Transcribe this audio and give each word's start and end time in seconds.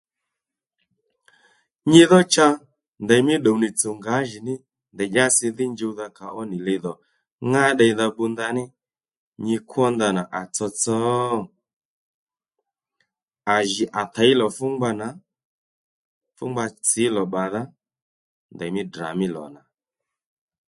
Nyi 1.91 2.01
dhó 2.09 2.19
cha 2.33 2.47
ndèymí 3.03 3.33
ddùwnì 3.39 3.67
tsùw 3.79 3.95
ngǎjìní 3.99 4.53
ndèy 4.93 5.09
dyási 5.13 5.47
dhí 5.57 5.65
njuwdha 5.71 6.05
kàónì 6.17 6.57
lì 6.65 6.75
dhò 6.83 6.93
ŋá 7.51 7.63
ddeydha 7.73 8.05
bbu 8.11 8.25
ndanì 8.33 8.63
nyi 9.45 9.57
kwó 9.69 9.83
ndanà 9.95 10.21
à 10.39 10.41
tsotso? 10.55 10.97
À 13.55 13.55
ji 13.71 13.85
à 14.01 14.03
těy 14.15 14.31
lò 14.39 14.47
fú 14.55 14.65
ngba 14.73 14.89
nà 14.99 15.07
fú 16.35 16.43
ngba 16.51 16.65
tsǐ 16.87 17.03
lò 17.15 17.23
bbàdha 17.27 17.61
ndèymí 18.53 18.81
Ddrà 18.85 19.09
mí 19.19 19.27
lò 19.35 19.43
nà 19.55 19.61